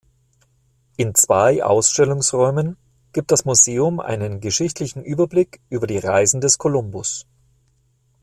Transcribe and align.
In 0.97 1.13
zwei 1.13 1.63
Ausstellungsräumen 1.63 2.75
gibt 3.13 3.29
das 3.29 3.45
Museum 3.45 3.99
einen 3.99 4.39
geschichtlichen 4.39 5.03
Überblick 5.05 5.61
über 5.69 5.85
die 5.85 5.99
Reisen 5.99 6.41
des 6.41 6.57
Kolumbus. 6.57 7.27